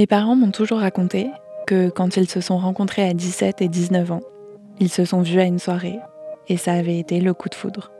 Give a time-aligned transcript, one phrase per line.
[0.00, 1.28] Mes parents m'ont toujours raconté
[1.66, 4.22] que quand ils se sont rencontrés à 17 et 19 ans,
[4.78, 5.98] ils se sont vus à une soirée
[6.48, 7.92] et ça avait été le coup de foudre.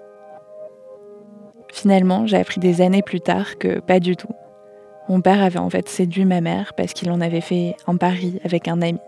[1.71, 4.33] Finalement, j'ai appris des années plus tard que pas du tout.
[5.11, 8.41] Mon père avait en fait séduit ma mère parce qu'il en avait fait un pari
[8.45, 9.01] avec un ami.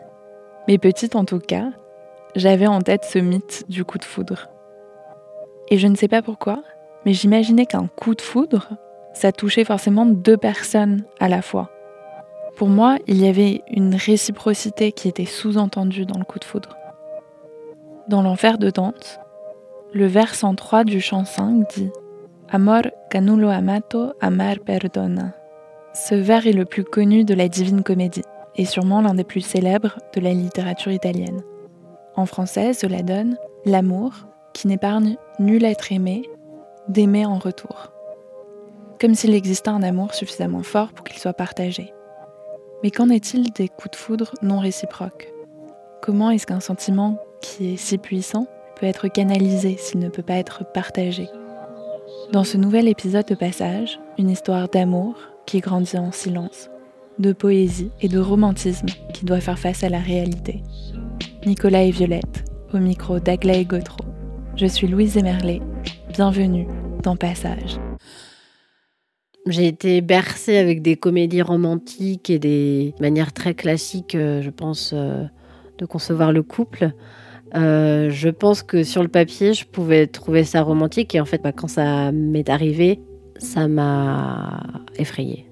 [0.68, 1.70] Mais petite en tout cas,
[2.36, 4.50] j'avais en tête ce mythe du coup de foudre.
[5.70, 6.62] Et je ne sais pas pourquoi,
[7.06, 8.68] mais j'imaginais qu'un coup de foudre,
[9.14, 11.70] ça touchait forcément deux personnes à la fois.
[12.56, 16.76] Pour moi, il y avait une réciprocité qui était sous-entendue dans le coup de foudre.
[18.08, 19.20] Dans l'enfer de Dante,
[19.92, 21.90] le vers 103 du chant 5 dit
[22.50, 25.34] Amor canulo amato amar perdona.
[25.94, 28.24] Ce vers est le plus connu de la Divine Comédie
[28.56, 31.42] et sûrement l'un des plus célèbres de la littérature italienne.
[32.16, 34.12] En français, cela donne l'amour
[34.52, 36.22] qui n'épargne nul être aimé,
[36.88, 37.92] d'aimer en retour.
[39.00, 41.92] Comme s'il existait un amour suffisamment fort pour qu'il soit partagé.
[42.82, 45.32] Mais qu'en est-il des coups de foudre non réciproques?
[46.00, 48.46] Comment est-ce qu'un sentiment qui est si puissant
[48.78, 51.28] peut être canalisé s'il ne peut pas être partagé?
[52.32, 55.14] Dans ce nouvel épisode de Passage, une histoire d'amour
[55.46, 56.70] qui grandit en silence,
[57.18, 60.62] de poésie et de romantisme qui doit faire face à la réalité.
[61.46, 64.04] Nicolas et Violette, au micro d'Agla et Gautreau.
[64.56, 65.60] Je suis Louise Emerlet.
[66.12, 66.66] Bienvenue
[67.02, 67.78] dans Passage.
[69.46, 74.92] J'ai été bercée avec des comédies romantiques et des manières très classiques, euh, je pense,
[74.94, 75.24] euh,
[75.78, 76.92] de concevoir le couple.
[77.56, 81.42] Euh, je pense que sur le papier, je pouvais trouver ça romantique et en fait,
[81.42, 83.00] bah, quand ça m'est arrivé,
[83.36, 84.62] ça m'a
[84.96, 85.46] effrayée.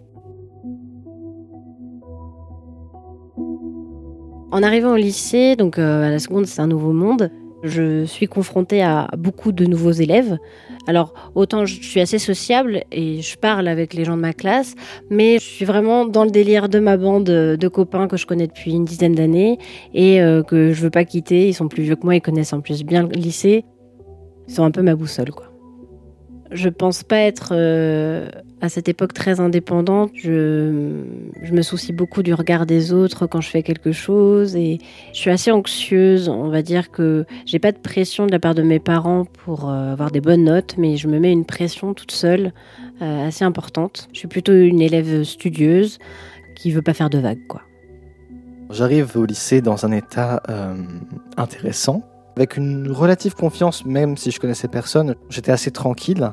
[4.53, 7.31] En arrivant au lycée, donc à la seconde, c'est un nouveau monde.
[7.63, 10.39] Je suis confrontée à beaucoup de nouveaux élèves.
[10.87, 14.75] Alors, autant je suis assez sociable et je parle avec les gens de ma classe,
[15.11, 18.47] mais je suis vraiment dans le délire de ma bande de copains que je connais
[18.47, 19.59] depuis une dizaine d'années
[19.93, 21.49] et euh, que je veux pas quitter.
[21.49, 23.65] Ils sont plus vieux que moi, ils connaissent en plus bien le lycée.
[24.49, 25.50] Ils sont un peu ma boussole, quoi.
[26.53, 28.29] Je pense pas être euh,
[28.61, 30.11] à cette époque très indépendante.
[30.15, 31.05] Je,
[31.53, 34.79] me soucie beaucoup du regard des autres quand je fais quelque chose et
[35.13, 36.29] je suis assez anxieuse.
[36.29, 39.69] On va dire que j'ai pas de pression de la part de mes parents pour
[39.69, 42.53] euh, avoir des bonnes notes, mais je me mets une pression toute seule
[43.01, 44.09] euh, assez importante.
[44.13, 45.99] Je suis plutôt une élève studieuse
[46.57, 47.63] qui veut pas faire de vagues, quoi.
[48.71, 50.43] J'arrive au lycée dans un état
[51.37, 52.05] intéressant
[52.41, 56.33] avec une relative confiance, même si je connaissais personne, j'étais assez tranquille.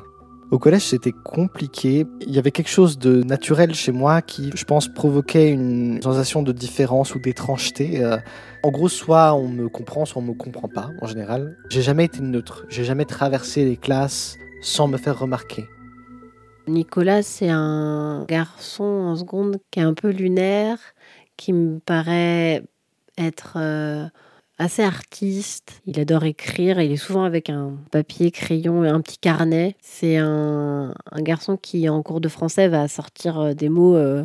[0.50, 2.06] Au collège, c'était compliqué.
[2.22, 6.42] Il y avait quelque chose de naturel chez moi qui, je pense, provoquait une sensation
[6.42, 8.02] de différence ou d'étrangeté.
[8.02, 8.16] Euh,
[8.62, 11.58] en gros, soit on me comprend, soit on me comprend pas, en général.
[11.68, 12.64] J'ai jamais été neutre.
[12.70, 15.66] J'ai jamais traversé les classes sans me faire remarquer.
[16.68, 20.78] Nicolas, c'est un garçon en seconde qui est un peu lunaire,
[21.36, 22.62] qui me paraît
[23.18, 24.06] être euh,
[24.58, 25.80] assez artiste.
[25.86, 26.80] Il adore écrire.
[26.80, 29.76] Il est souvent avec un papier, crayon et un petit carnet.
[29.80, 34.24] C'est un, garçon qui, en cours de français, va sortir euh, des mots euh,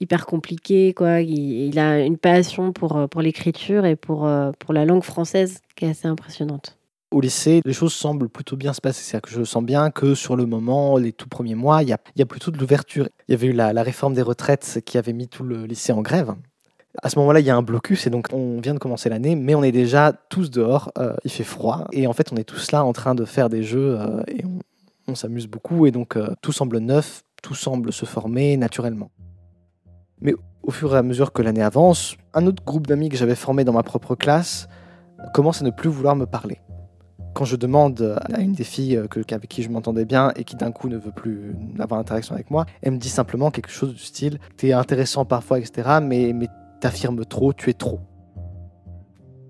[0.00, 0.94] hyper compliqués.
[0.94, 1.20] Quoi.
[1.20, 4.28] Il, a une passion pour, euh, pour l'écriture et pour,
[4.58, 6.78] pour la langue française qui est assez impressionnante.
[7.10, 9.02] Au lycée, les choses semblent plutôt bien se passer.
[9.02, 11.92] C'est-à-dire que je sens bien que sur le moment, les tout premiers mois, il y
[11.92, 13.06] a, il y a plutôt de l'ouverture.
[13.28, 15.92] Il y avait eu la, la réforme des retraites qui avait mis tout le lycée
[15.92, 16.34] en grève.
[17.00, 19.34] À ce moment-là, il y a un blocus et donc on vient de commencer l'année,
[19.34, 20.92] mais on est déjà tous dehors.
[20.98, 23.48] euh, il fait froid et en fait, on est tous là en train de faire
[23.48, 24.44] des jeux euh, et
[25.08, 29.10] on, s'amuse beaucoup et donc euh, tout semble neuf, tout semble se former naturellement.
[30.20, 33.34] Mais au fur et à mesure que l'année avance, un autre groupe d'amis que j'avais
[33.34, 34.68] formé dans ma propre classe
[35.34, 36.60] commence à ne plus vouloir me parler.
[37.34, 40.70] Quand je demande à une des filles avec qui je m'entendais bien et qui d'un
[40.70, 44.02] coup ne veut plus avoir d'interaction avec moi, elle me dit simplement quelque chose du
[44.02, 46.32] style T'es intéressant parfois, etc., mais
[46.82, 48.00] t'affirmes trop, tu es trop.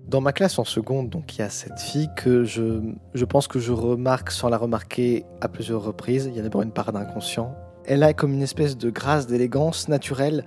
[0.07, 2.79] Dans ma classe en seconde, donc il y a cette fille que je,
[3.15, 6.27] je pense que je remarque sans la remarquer à plusieurs reprises.
[6.27, 7.55] Il y a d'abord une part d'inconscient.
[7.85, 10.45] Elle a comme une espèce de grâce, d'élégance naturelle.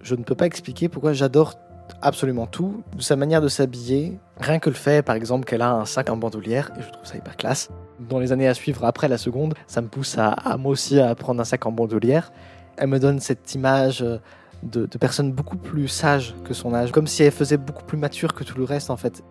[0.00, 1.56] Je ne peux pas expliquer pourquoi j'adore
[2.00, 2.82] absolument tout.
[2.98, 6.16] Sa manière de s'habiller, rien que le fait, par exemple, qu'elle a un sac en
[6.16, 7.68] bandoulière, et je trouve ça hyper classe.
[8.00, 10.98] Dans les années à suivre après la seconde, ça me pousse à, à moi aussi
[10.98, 12.32] à prendre un sac en bandoulière.
[12.78, 14.16] Elle me donne cette image euh,
[14.62, 17.98] de, de personne beaucoup plus sage que son âge, comme si elle faisait beaucoup plus
[17.98, 19.22] mature que tout le reste en fait.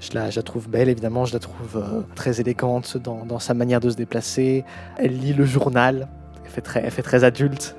[0.00, 3.40] Je la, je la trouve belle évidemment, je la trouve euh, très élégante dans, dans
[3.40, 4.64] sa manière de se déplacer.
[4.96, 6.08] Elle lit le journal,
[6.44, 7.76] elle fait très, elle fait très adulte.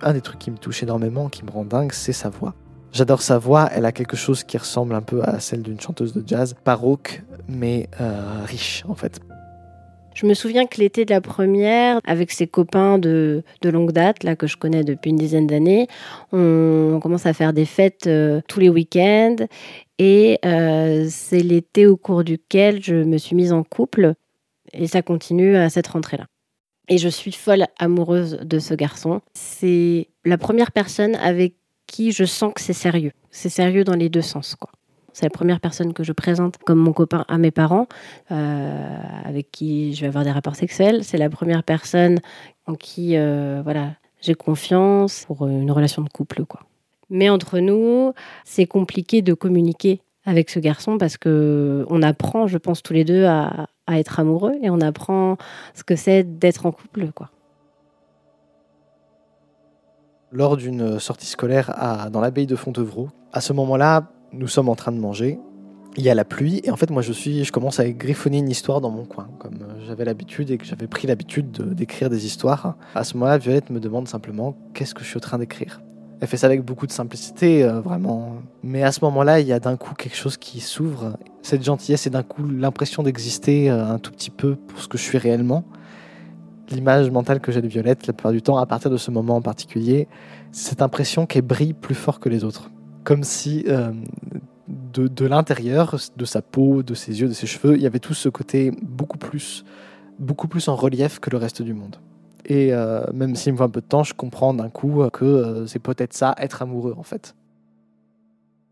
[0.00, 2.54] Un des trucs qui me touche énormément, qui me rend dingue, c'est sa voix.
[2.92, 6.12] J'adore sa voix, elle a quelque chose qui ressemble un peu à celle d'une chanteuse
[6.12, 9.20] de jazz, baroque, mais euh, riche en fait.
[10.14, 14.24] Je me souviens que l'été de la première, avec ses copains de, de longue date,
[14.24, 15.88] là que je connais depuis une dizaine d'années,
[16.32, 19.36] on commence à faire des fêtes euh, tous les week-ends.
[19.98, 24.14] Et euh, c'est l'été au cours duquel je me suis mise en couple.
[24.72, 26.26] Et ça continue à cette rentrée-là.
[26.88, 29.20] Et je suis folle amoureuse de ce garçon.
[29.34, 31.54] C'est la première personne avec
[31.86, 33.12] qui je sens que c'est sérieux.
[33.30, 34.70] C'est sérieux dans les deux sens, quoi.
[35.12, 37.86] C'est la première personne que je présente comme mon copain à mes parents,
[38.30, 41.04] euh, avec qui je vais avoir des rapports sexuels.
[41.04, 42.18] C'est la première personne
[42.66, 46.44] en qui euh, voilà, j'ai confiance pour une relation de couple.
[46.44, 46.60] Quoi.
[47.10, 48.12] Mais entre nous,
[48.44, 53.04] c'est compliqué de communiquer avec ce garçon parce que on apprend, je pense, tous les
[53.04, 55.36] deux à, à être amoureux et on apprend
[55.74, 57.10] ce que c'est d'être en couple.
[57.12, 57.28] Quoi.
[60.32, 63.10] lors d'une sortie scolaire dans l'abbaye de Fontevraud.
[63.32, 65.38] À ce moment-là, nous sommes en train de manger.
[65.96, 68.38] Il y a la pluie et en fait moi je suis, je commence à griffonner
[68.38, 71.74] une histoire dans mon coin, comme euh, j'avais l'habitude et que j'avais pris l'habitude de-
[71.74, 72.76] d'écrire des histoires.
[72.94, 75.82] À ce moment-là, Violette me demande simplement qu'est-ce que je suis en train d'écrire?
[76.22, 78.36] Elle fait ça avec beaucoup de simplicité, euh, vraiment.
[78.62, 81.18] Mais à ce moment-là, il y a d'un coup quelque chose qui s'ouvre.
[81.42, 84.96] Cette gentillesse et d'un coup l'impression d'exister euh, un tout petit peu pour ce que
[84.96, 85.64] je suis réellement.
[86.70, 89.36] L'image mentale que j'ai de Violette, la plupart du temps, à partir de ce moment
[89.36, 90.08] en particulier,
[90.52, 92.70] cette impression qu'elle brille plus fort que les autres.
[93.04, 93.92] Comme si euh,
[94.68, 97.98] de, de l'intérieur, de sa peau, de ses yeux, de ses cheveux, il y avait
[97.98, 99.64] tout ce côté beaucoup plus,
[100.18, 101.96] beaucoup plus en relief que le reste du monde.
[102.44, 105.24] Et euh, même s'il me faut un peu de temps, je comprends d'un coup que
[105.24, 107.34] euh, c'est peut-être ça, être amoureux en fait.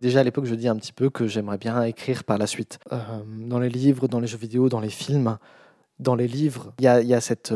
[0.01, 2.79] Déjà à l'époque, je dis un petit peu que j'aimerais bien écrire par la suite.
[3.49, 5.37] Dans les livres, dans les jeux vidéo, dans les films,
[5.99, 7.53] dans les livres, il y a, y a cette,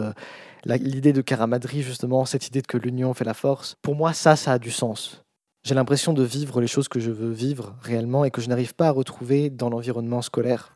[0.66, 3.76] l'idée de Caramadri, justement, cette idée de que l'union fait la force.
[3.82, 5.23] Pour moi, ça, ça a du sens.
[5.64, 8.74] J'ai l'impression de vivre les choses que je veux vivre réellement et que je n'arrive
[8.74, 10.74] pas à retrouver dans l'environnement scolaire.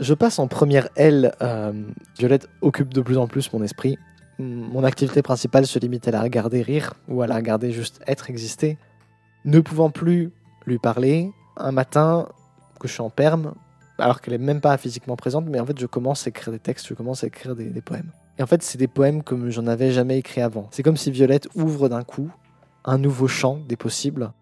[0.00, 1.34] Je passe en première L.
[1.42, 1.72] euh,
[2.18, 3.98] Violette occupe de plus en plus mon esprit.
[4.38, 8.30] Mon activité principale se limite à la regarder rire ou à la regarder juste être,
[8.30, 8.78] exister.
[9.44, 10.32] Ne pouvant plus
[10.64, 12.28] lui parler, un matin
[12.80, 13.52] que je suis en perme,
[13.98, 16.58] alors qu'elle est même pas physiquement présente, mais en fait je commence à écrire des
[16.58, 18.12] textes, je commence à écrire des, des poèmes.
[18.38, 20.68] Et en fait c'est des poèmes comme j'en avais jamais écrit avant.
[20.70, 22.32] C'est comme si Violette ouvre d'un coup
[22.84, 24.32] un nouveau champ des possibles.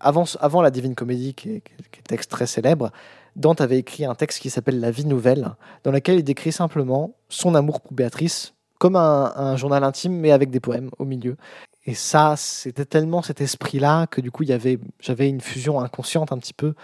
[0.00, 2.90] Avant, avant la Divine Comédie, qui est, qui est un texte très célèbre,
[3.36, 7.14] Dante avait écrit un texte qui s'appelle La vie nouvelle, dans lequel il décrit simplement
[7.28, 11.36] son amour pour Béatrice, comme un, un journal intime, mais avec des poèmes au milieu.
[11.84, 16.52] Et ça, c'était tellement cet esprit-là que du coup, j'avais une fusion inconsciente un petit
[16.52, 16.74] peu.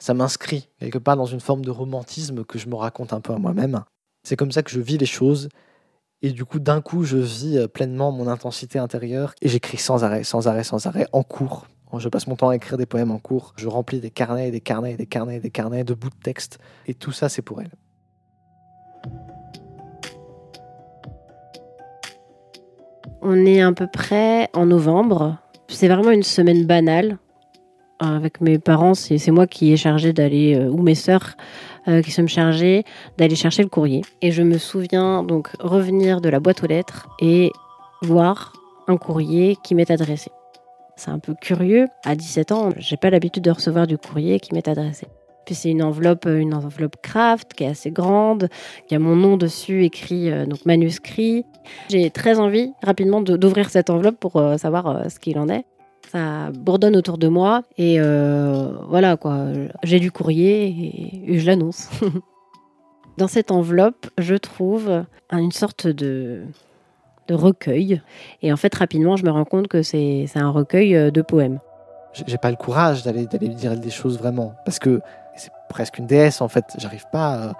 [0.00, 3.32] Ça m'inscrit quelque part dans une forme de romantisme que je me raconte un peu
[3.32, 3.84] à moi-même.
[4.24, 5.48] C'est comme ça que je vis les choses.
[6.22, 10.04] Et du coup, d'un coup, je vis euh, pleinement mon intensité intérieure et j'écris sans
[10.04, 11.66] arrêt, sans arrêt, sans arrêt, en cours.
[11.98, 13.52] Je passe mon temps à écrire des poèmes en cours.
[13.56, 16.58] Je remplis des carnets, des carnets, des carnets, des carnets de bouts de texte.
[16.86, 17.72] Et tout ça, c'est pour elle.
[23.22, 25.36] On est à peu près en novembre.
[25.68, 27.18] C'est vraiment une semaine banale.
[27.98, 31.36] Avec mes parents, c'est moi qui ai chargé d'aller, euh, ou mes sœurs
[31.88, 32.84] euh, qui sommes chargées
[33.18, 34.02] d'aller chercher le courrier.
[34.22, 37.50] Et je me souviens donc revenir de la boîte aux lettres et
[38.02, 38.52] voir
[38.88, 40.30] un courrier qui m'est adressé.
[40.96, 41.86] C'est un peu curieux.
[42.04, 45.06] À 17 ans, j'ai pas l'habitude de recevoir du courrier qui m'est adressé.
[45.46, 48.48] Puis c'est une enveloppe, euh, une enveloppe craft qui est assez grande.
[48.90, 51.44] Y a mon nom dessus écrit, euh, donc manuscrit.
[51.88, 55.64] J'ai très envie rapidement de- d'ouvrir cette enveloppe pour savoir ce qu'il en est.
[56.10, 59.44] Ça bourdonne autour de moi et euh, voilà quoi.
[59.84, 61.88] J'ai du courrier et, je l'annonce.
[63.16, 66.42] Dans cette enveloppe, je trouve une sorte de,
[67.30, 68.02] recueil.
[68.42, 71.60] Et en fait, rapidement, je me rends compte que c'est un recueil euh, de poèmes.
[72.26, 74.54] J'ai pas le courage d'aller dire des choses vraiment.
[74.64, 75.00] Parce que
[75.36, 76.64] c'est presque une déesse en fait.
[76.78, 77.54] J'arrive pas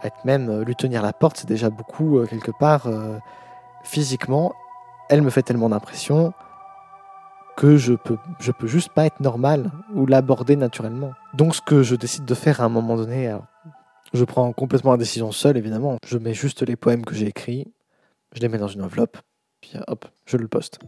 [0.00, 1.38] à être même lui tenir la porte.
[1.38, 2.88] C'est déjà beaucoup quelque part
[3.82, 4.52] physiquement.
[5.08, 6.32] Elle me fait tellement d'impression
[7.56, 11.12] que je peux, je peux juste pas être normal ou l'aborder naturellement.
[11.34, 13.34] Donc ce que je décide de faire à un moment donné,
[14.12, 17.66] je prends complètement la décision seul évidemment, je mets juste les poèmes que j'ai écrits,
[18.34, 19.16] je les mets dans une enveloppe,
[19.60, 20.78] puis hop, je le poste.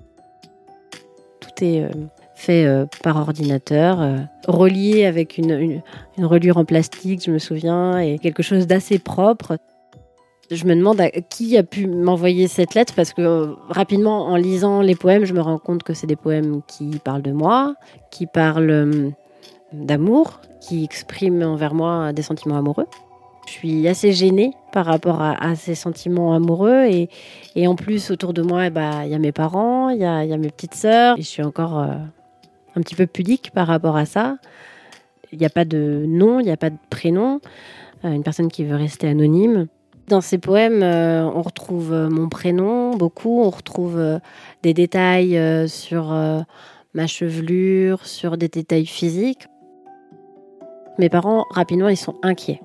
[1.41, 1.91] Tout est euh,
[2.35, 5.83] fait euh, par ordinateur, euh, relié avec une, une,
[6.19, 9.59] une reliure en plastique, je me souviens, et quelque chose d'assez propre.
[10.51, 14.37] Je me demande à qui a pu m'envoyer cette lettre parce que euh, rapidement, en
[14.37, 17.75] lisant les poèmes, je me rends compte que c'est des poèmes qui parlent de moi,
[18.11, 19.11] qui parlent euh,
[19.73, 22.87] d'amour, qui expriment envers moi des sentiments amoureux.
[23.47, 26.85] Je suis assez gênée par rapport à, ces sentiments amoureux
[27.55, 30.05] et, en plus autour de moi, eh ben, il y a mes parents, il y
[30.05, 31.95] a, mes petites sœurs et je suis encore euh,
[32.77, 34.37] un petit peu pudique par rapport à ça.
[35.33, 37.41] Il n'y a pas de nom, il n'y a pas de prénom.
[38.03, 39.67] une personne qui veut rester anonyme.
[40.09, 44.19] Dans ces poèmes, euh, on retrouve euh, mon prénom beaucoup, on retrouve euh,
[44.63, 45.39] des détails
[45.69, 46.17] sur
[46.95, 49.49] ma chevelure, sur des détails physiques.
[50.99, 52.61] Mes parents, rapidement, ils sont inquiets.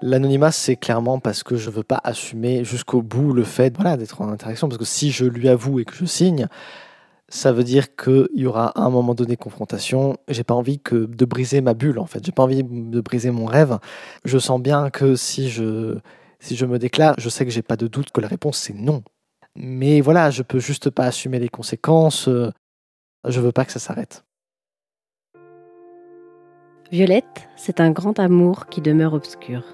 [0.00, 3.96] L'anonymat, c'est clairement parce que je ne veux pas assumer jusqu'au bout le fait voilà,
[3.96, 4.68] d'être en interaction.
[4.68, 6.48] Parce que si je lui avoue et que je signe,
[7.28, 10.16] ça veut dire qu'il y aura à un moment donné confrontation.
[10.28, 12.24] J'ai pas envie que de briser ma bulle, en fait.
[12.24, 13.78] J'ai pas envie de briser mon rêve.
[14.24, 15.98] Je sens bien que si je
[16.40, 18.74] si je me déclare, je sais que j'ai pas de doute que la réponse c'est
[18.74, 19.02] non.
[19.56, 22.28] Mais voilà, je peux juste pas assumer les conséquences.
[22.28, 22.50] Euh,
[23.24, 24.24] je veux pas que ça s'arrête.
[26.92, 29.64] Violette, c'est un grand amour qui demeure obscur.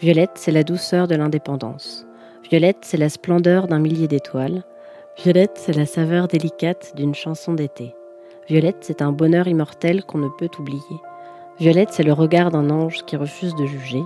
[0.00, 2.06] Violette, c'est la douceur de l'indépendance.
[2.48, 4.62] Violette, c'est la splendeur d'un millier d'étoiles.
[5.18, 7.94] Violette, c'est la saveur délicate d'une chanson d'été.
[8.48, 10.80] Violette, c'est un bonheur immortel qu'on ne peut oublier.
[11.58, 14.02] Violette, c'est le regard d'un ange qui refuse de juger.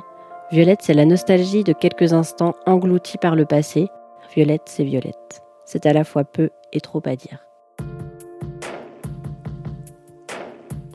[0.55, 3.89] Violette, c'est la nostalgie de quelques instants engloutis par le passé.
[4.37, 5.43] Violette, c'est Violette.
[5.65, 7.45] C'est à la fois peu et trop à dire.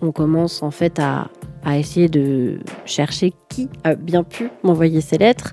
[0.01, 1.27] On commence en fait à,
[1.77, 5.51] essayer de chercher qui a bien pu m'envoyer ces lettres.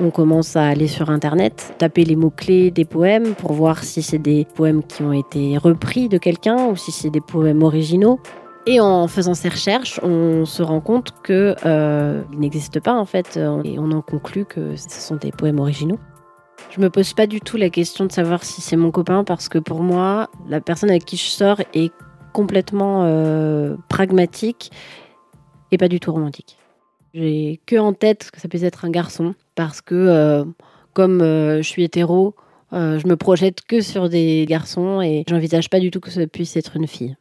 [0.00, 4.18] On commence à aller sur Internet, taper les mots-clés des poèmes pour voir si c'est
[4.18, 8.20] des poèmes qui ont été repris de quelqu'un ou si c'est des poèmes originaux.
[8.66, 13.38] Et en faisant ces recherches, on se rend compte que euh, n'existe pas en fait,
[13.38, 15.98] et on en conclut que ce sont des poèmes originaux.
[16.70, 19.48] Je me pose pas du tout la question de savoir si c'est mon copain parce
[19.48, 21.90] que pour moi, la personne avec qui je sors est
[22.34, 24.70] complètement euh, pragmatique
[25.72, 26.58] et pas du tout romantique.
[27.14, 30.44] J'ai que en tête que ça puisse être un garçon parce que euh,
[30.92, 32.34] comme je suis hétéro,
[32.72, 36.56] je me projette que sur des garçons et j'envisage pas du tout que ça puisse
[36.56, 37.16] être une fille.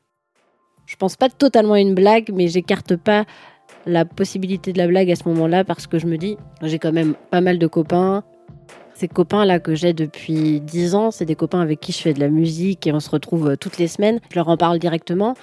[0.90, 3.26] Je pense pas totalement à une blague, mais j'écarte pas
[3.86, 6.92] la possibilité de la blague à ce moment-là parce que je me dis, j'ai quand
[6.92, 8.24] même pas mal de copains.
[8.96, 12.20] Ces copains-là que j'ai depuis 10 ans, c'est des copains avec qui je fais de
[12.20, 14.20] la musique et on se retrouve euh, toutes les semaines.
[14.32, 15.36] Je leur en parle directement.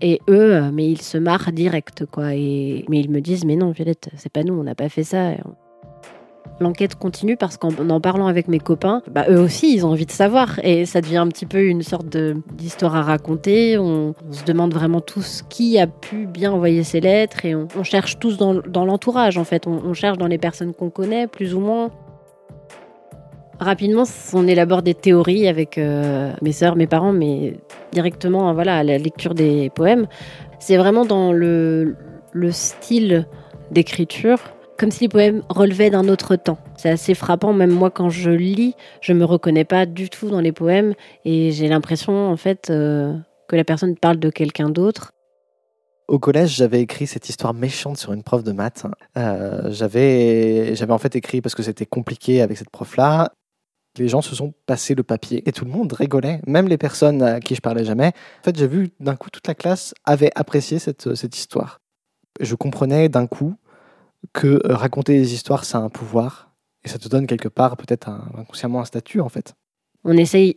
[0.00, 2.34] Et eux, euh, mais ils se marrent direct, quoi.
[2.34, 5.04] Et, mais ils me disent, mais non, Violette, c'est pas nous, on n'a pas fait
[5.04, 5.34] ça.
[6.60, 10.04] L'enquête continue parce qu'en en parlant avec mes copains, bah, eux aussi, ils ont envie
[10.04, 10.60] de savoir.
[10.62, 12.14] Et ça devient un petit peu une sorte
[12.52, 13.78] d'histoire à raconter.
[13.78, 17.46] On, se demande vraiment tous qui a pu bien envoyer ces lettres.
[17.46, 19.66] Et on, cherche tous dans, l'entourage, en fait.
[19.66, 21.90] On, cherche dans les personnes qu'on connaît, plus ou moins.
[23.58, 27.54] Rapidement, on élabore des théories avec euh, mes sœurs, mes parents, mais
[27.92, 30.06] directement voilà, à la lecture des poèmes.
[30.58, 31.94] C'est vraiment dans le
[32.50, 33.26] style
[33.70, 34.40] d'écriture
[34.80, 36.56] comme si les poèmes relevaient d'un autre temps.
[36.78, 40.40] C'est assez frappant, même moi quand je lis, je me reconnais pas du tout dans
[40.40, 40.94] les poèmes
[41.26, 43.14] et j'ai l'impression en fait euh,
[43.46, 45.12] que la personne parle de quelqu'un d'autre.
[46.08, 48.86] Au collège, j'avais écrit cette histoire méchante sur une prof de maths.
[49.18, 53.32] Euh, j'avais, j'avais en fait écrit parce que c'était compliqué avec cette prof-là.
[53.98, 57.20] Les gens se sont passés le papier et tout le monde rigolait, même les personnes
[57.20, 58.12] à qui je parlais jamais.
[58.40, 61.80] En fait, j'ai vu d'un coup toute la classe avait apprécié cette, cette histoire.
[62.40, 63.56] Je comprenais d'un coup
[64.32, 66.50] que euh, raconter des histoires, ça a un pouvoir.
[66.84, 68.08] Et ça te donne quelque part peut-être
[68.38, 69.54] inconsciemment un statut en fait.
[70.04, 70.56] On essaye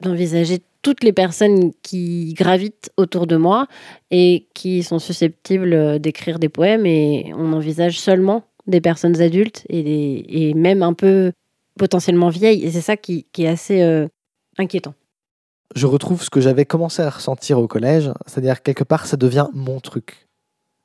[0.00, 3.66] d'envisager toutes les personnes qui gravitent autour de moi
[4.10, 10.48] et qui sont susceptibles d'écrire des poèmes et on envisage seulement des personnes adultes et,
[10.48, 11.32] et même un peu
[11.78, 14.08] potentiellement vieilles et c'est ça qui, est assez euh,
[14.58, 14.94] inquiétant.
[15.74, 19.48] Je retrouve ce que j'avais commencé à ressentir au collège, c'est-à-dire quelque part ça devient
[19.52, 20.25] mon truc.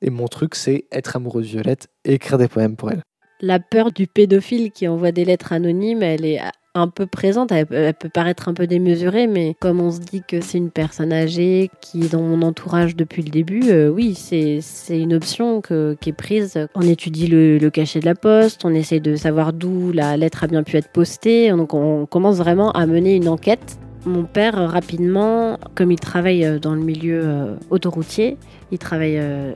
[0.02, 3.02] Et mon truc c'est être amoureuse de Violette et écrire des poèmes pour elle.
[3.40, 6.40] La peur du pédophile qui envoie des lettres anonymes, elle est
[6.74, 10.40] un peu présente, elle, peut paraître un peu démesurée, mais comme on se dit que
[10.40, 14.62] c'est une personne âgée qui est dans mon entourage depuis le début, euh, oui, c'est
[14.88, 16.66] une option que, qui est prise.
[16.74, 20.46] On étudie le, cachet de la poste, on essaie de savoir d'où la lettre a
[20.46, 23.78] bien pu être postée, donc on commence vraiment à mener une enquête.
[24.04, 28.36] Mon père, rapidement, comme il travaille dans le milieu euh, autoroutier,
[28.72, 29.52] il travaille euh,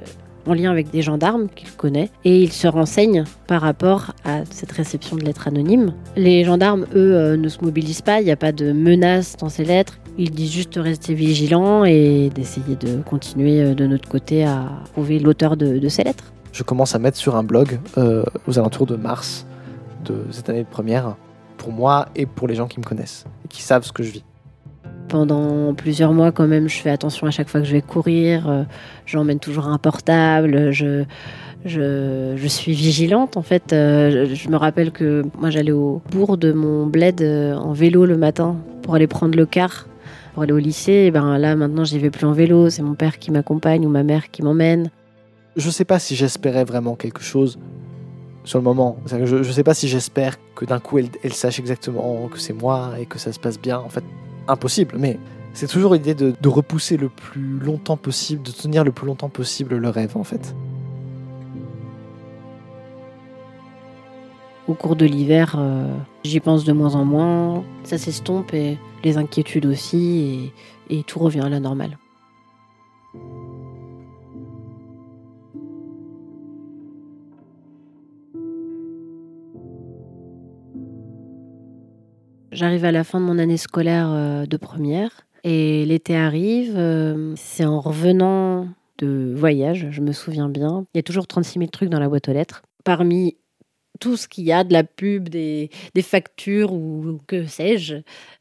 [0.47, 4.73] en lien avec des gendarmes qu'il connaît et il se renseigne par rapport à cette
[4.73, 5.95] réception de lettres anonymes.
[6.17, 9.49] Les gendarmes, eux, euh, ne se mobilisent pas, il n'y a pas de menace dans
[9.49, 9.99] ces lettres.
[10.19, 14.67] Ils disent juste de rester vigilants et d'essayer de continuer euh, de notre côté à
[14.93, 16.33] trouver l'auteur de, ces lettres.
[16.53, 19.47] Je commence à mettre sur un blog euh, aux alentours de mars
[20.05, 21.17] de cette année de première
[21.59, 24.11] pour moi et pour les gens qui me connaissent et qui savent ce que je
[24.11, 24.25] vis.
[25.09, 28.49] Pendant plusieurs mois, quand même, je fais attention à chaque fois que je vais courir.
[28.49, 28.65] Euh,
[29.05, 30.73] j'emmène toujours un portable.
[30.73, 31.05] Je,
[31.65, 33.73] je, suis vigilante, en fait.
[33.73, 38.07] Euh, je me rappelle que moi, j'allais au bourg de mon bled euh, en vélo
[38.07, 39.87] le matin pour aller prendre le car,
[40.35, 40.93] pour aller au lycée.
[41.07, 42.71] Et ben là, maintenant, j'y vais plus en vélo.
[42.71, 44.91] C'est mon père qui m'accompagne ou ma mère qui m'emmène.
[45.57, 47.59] Je sais pas si j'espérais vraiment quelque chose
[48.45, 48.99] sur le moment.
[49.07, 52.93] Je, ne sais pas si j'espère que d'un coup elle, sache exactement que c'est moi
[52.99, 53.79] et que ça se passe bien.
[53.79, 54.05] En fait,
[54.49, 55.19] impossible, mais
[55.53, 59.77] c'est toujours l'idée de, repousser le plus longtemps possible, de tenir le plus longtemps possible
[59.77, 60.55] le rêve en fait.
[64.69, 69.17] Au cours de l'hiver, euh, j'y pense de moins en moins, ça s'estompe et les
[69.17, 70.53] inquiétudes aussi,
[70.91, 71.99] et tout revient à la normale.
[82.57, 86.73] J'arrive à la fin de mon année scolaire euh, de première et l'été arrive.
[86.75, 90.87] Euh, c'est en revenant de voyage, je me souviens bien.
[90.95, 92.63] Il y a toujours 36 000 trucs dans la boîte aux lettres.
[92.83, 93.37] Parmi
[94.01, 95.69] tout ce qu'il y a, de la pub, des,
[96.01, 97.97] factures ou que sais-je,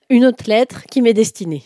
[0.10, 1.64] une autre lettre qui m'est destinée.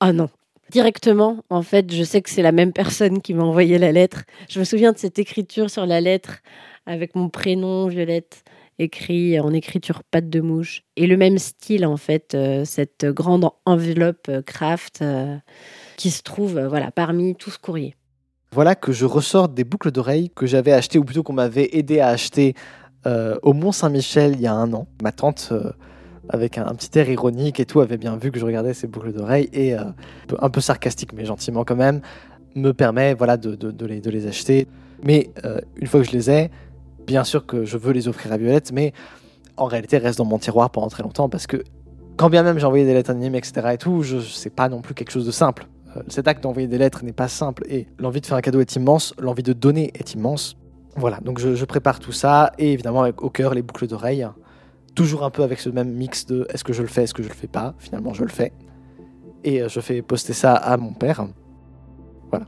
[0.00, 0.30] Ah non,
[0.70, 4.22] directement, en fait, je sais que c'est la même personne qui m'a envoyé la lettre.
[4.48, 6.38] Je me souviens de cette écriture sur la lettre
[6.86, 8.42] avec mon prénom, Violette,
[8.80, 10.82] écrit en écriture patte de mouche.
[10.96, 15.36] Et le même style, en fait, euh, cette grande enveloppe euh, craft euh,
[15.96, 17.94] qui se trouve voilà, parmi tout ce courrier.
[18.52, 22.00] Voilà que je ressors des boucles d'oreilles que j'avais achetées, ou plutôt qu'on m'avait aidé
[22.00, 22.54] à acheter
[23.42, 24.86] au Mont-Saint-Michel il y a un an.
[25.02, 25.52] Ma tante,
[26.28, 29.12] avec un, petit air ironique et tout, avait bien vu que je regardais ces boucles
[29.12, 32.00] d'oreilles et un peu sarcastique, mais gentiment quand même,
[32.56, 34.66] me permet voilà, de, les, de les acheter.
[35.02, 35.30] Mais
[35.76, 36.50] une fois que je les ai,
[37.10, 38.92] bien sûr que je veux les offrir à Violette, mais
[39.56, 41.64] en réalité, restent dans mon tiroir pendant très longtemps parce que
[42.16, 43.70] quand bien même j'ai envoyé des lettres anonymes, etc.
[43.72, 45.66] et tout, je pas non plus quelque chose de simple.
[45.96, 48.60] Euh, cet acte d'envoyer des lettres n'est pas simple et l'envie de faire un cadeau
[48.60, 50.56] est immense, l'envie de donner est immense.
[50.94, 54.28] Voilà, donc je, prépare tout ça et évidemment avec au cœur les boucles d'oreilles,
[54.94, 57.24] toujours un peu avec ce même mix de est-ce que je le fais, est-ce que
[57.24, 57.74] je le fais pas?
[57.78, 58.52] Finalement, je le fais
[59.42, 61.26] et euh, je fais poster ça à mon père.
[62.30, 62.46] Voilà.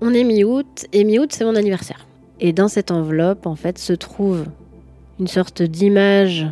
[0.00, 2.06] On est mi-août et mi-août c'est mon anniversaire.
[2.40, 4.44] Et dans cette enveloppe, en fait, se trouve
[5.18, 6.46] une sorte d'image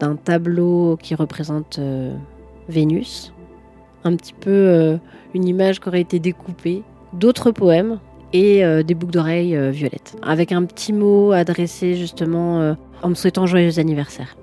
[0.00, 2.12] d'un tableau qui représente euh,
[2.68, 3.32] Vénus,
[4.02, 4.96] un petit peu euh,
[5.34, 8.00] une image qui aurait été découpée, d'autres poèmes
[8.32, 13.46] et euh, des boucles d'oreilles violettes, avec un petit mot adressé justement en me souhaitant
[13.46, 14.36] joyeux anniversaire.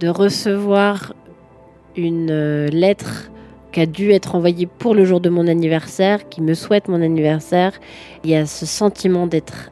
[0.00, 1.14] De recevoir
[1.96, 3.30] une lettre
[3.70, 7.00] qui a dû être envoyée pour le jour de mon anniversaire, qui me souhaite mon
[7.00, 7.72] anniversaire,
[8.24, 9.70] il y a ce sentiment d'être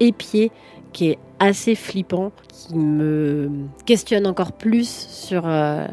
[0.00, 0.50] épié
[0.92, 3.50] qui est assez flippant, qui me
[3.84, 5.86] questionne encore plus sur euh,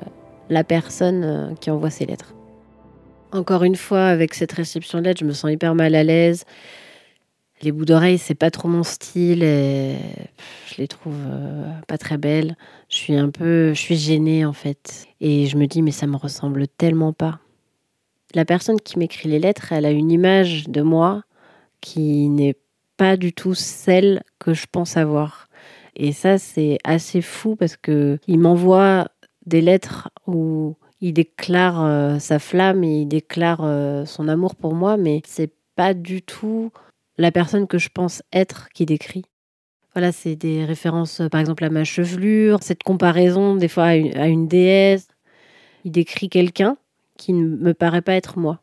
[0.50, 2.34] la personne euh, qui envoie ces lettres.
[3.32, 6.46] Encore une fois, avec cette réception de lettres, je me sens hyper mal à l'aise.
[7.64, 9.96] Les bouts d'oreilles, c'est pas trop mon style et
[10.68, 12.56] je les trouve euh, pas très belles.
[12.90, 15.06] Je suis un peu, je suis gênée en fait.
[15.20, 17.40] Et je me dis, mais ça me ressemble tellement pas.
[18.34, 21.24] La personne qui m'écrit les lettres, elle a une image de moi
[21.82, 22.56] qui n'est
[23.02, 25.48] pas du tout celle que je pense avoir.
[25.96, 29.08] Et ça, c'est assez fou parce que il m'envoie
[29.48, 34.76] des lettres où il déclare euh, sa flamme et il déclare euh, son amour pour
[34.76, 36.72] moi, mais c'est pas du tout
[37.18, 39.26] la personne que je pense être qui décrit.
[39.96, 44.48] Voilà, c'est des références, par exemple, à ma chevelure, cette comparaison des fois à une,
[44.48, 45.08] déesse.
[45.86, 46.78] Il décrit quelqu'un
[47.18, 48.62] qui ne me paraît pas être moi.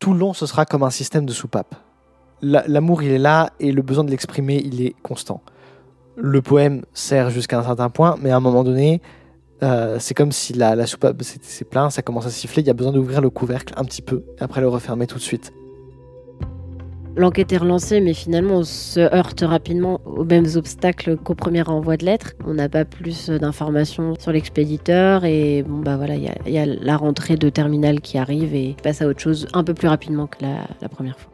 [0.00, 1.74] Tout long, ce sera comme un système de soupape
[2.42, 5.42] l'amour, il est là et le besoin de l'exprimer, il est constant.
[6.16, 9.00] Le poème sert jusqu'à un certain point, mais à un moment donné,
[9.62, 12.70] Euh, c'est comme si la, la soupe, c'est plein, ça commence à siffler, il y
[12.70, 15.52] a besoin d'ouvrir le couvercle un petit peu, après le refermer tout de suite.
[17.14, 21.98] L'enquête est relancée, mais finalement, on se heurte rapidement aux mêmes obstacles qu'au premier envoi
[21.98, 22.32] de lettres.
[22.46, 26.96] On n'a pas plus d'informations sur l'expéditeur et bon, bah voilà, il y, a la
[26.96, 30.38] rentrée de terminal qui arrive et passe à autre chose un peu plus rapidement que
[30.40, 31.31] la, première fois.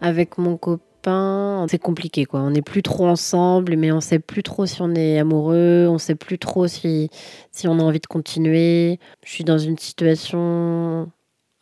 [0.00, 2.40] Avec mon copain, c'est compliqué quoi.
[2.40, 5.98] On n'est plus trop ensemble, mais on sait plus trop si on est amoureux, on
[5.98, 7.10] sait plus trop si,
[7.52, 8.98] si on a envie de continuer.
[9.24, 11.10] Je suis dans une situation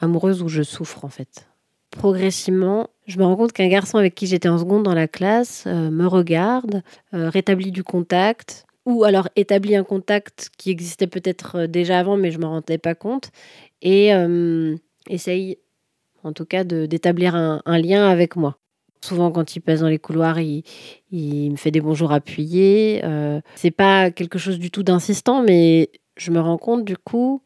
[0.00, 1.48] amoureuse où je souffre en fait
[1.90, 5.64] progressivement, je me rends compte qu'un garçon avec qui j'étais en seconde dans la classe
[5.66, 6.82] euh, me regarde,
[7.14, 12.16] euh, rétablit du contact, ou alors établit un contact qui existait peut-être euh, déjà avant,
[12.16, 13.30] mais je ne m'en rendais pas compte,
[13.80, 14.10] et
[15.08, 15.58] essaye,
[16.28, 18.58] en tout cas, d'établir un, lien avec moi.
[19.00, 20.62] Souvent, quand il passe dans les couloirs, il,
[21.12, 23.02] me fait des bonjours appuyés.
[23.54, 27.42] c'est pas quelque chose du tout d'insistant, mais je me rends compte du coup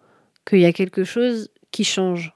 [0.47, 2.35] qu'il y a quelque chose qui change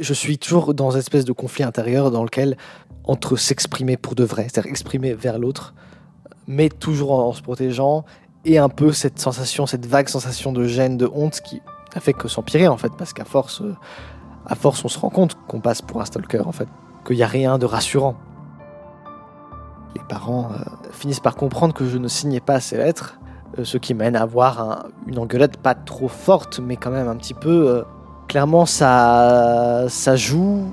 [0.00, 2.56] je suis toujours dans une espèce de conflit intérieur dans lequel,
[3.04, 5.74] entre s'exprimer pour de vrai, c'est-à-dire exprimer vers l'autre,
[6.46, 8.04] mais toujours en, se protégeant,
[8.44, 11.60] et un peu cette sensation, cette vague sensation de gêne, de honte qui
[11.94, 13.74] n'a fait que s'empirer en fait, parce qu'à force, euh,
[14.46, 16.68] à force, on se rend compte qu'on passe pour un stalker en fait,
[17.06, 18.16] qu'il n'y a rien de rassurant.
[19.94, 23.18] Les parents euh, finissent par comprendre que je ne signais pas ces lettres,
[23.58, 27.16] euh, ce qui mène à avoir une engueulade pas trop forte, mais quand même un
[27.16, 27.84] petit peu
[28.26, 30.72] clairement, ça, ça joue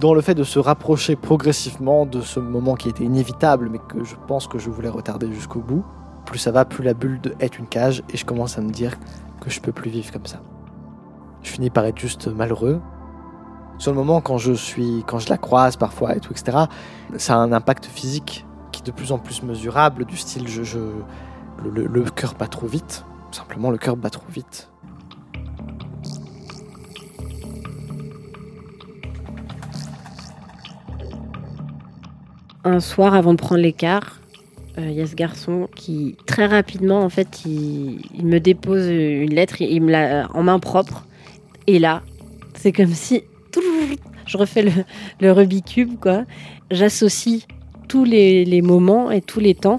[0.00, 4.04] dans le fait de se rapprocher progressivement de ce moment qui était inévitable, mais que
[4.04, 5.84] je pense que je voulais retarder jusqu'au bout.
[6.24, 8.96] Plus ça va, plus la bulle est une cage, et je commence à me dire
[9.40, 10.40] que je peux plus vivre comme ça.
[11.42, 12.80] Je finis par être juste malheureux.
[13.78, 16.58] Sur le moment, quand je suis, quand je la croise parfois et tout, etc.,
[17.16, 20.78] ça a un impact physique qui est de plus en plus mesurable, du style je,
[21.64, 23.04] le, cœur bat trop vite.
[23.30, 24.68] Simplement, le cœur bat trop vite.
[32.64, 34.20] un soir avant de prendre l'écart,
[34.76, 39.34] il euh, y a ce garçon qui très rapidement en fait il, me dépose une
[39.34, 41.04] lettre, il me l'a en main propre
[41.68, 42.02] et là
[42.56, 43.22] c'est comme si
[44.26, 44.72] je refais le,
[45.20, 46.24] le Rubik's Cube quoi.
[46.70, 47.42] J'associe
[47.88, 49.78] tous les, moments et tous les temps